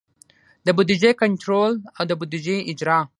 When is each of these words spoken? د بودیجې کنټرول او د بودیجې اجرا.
د 0.65 0.67
بودیجې 0.77 1.11
کنټرول 1.21 1.71
او 1.97 2.03
د 2.09 2.11
بودیجې 2.19 2.57
اجرا. 2.71 2.99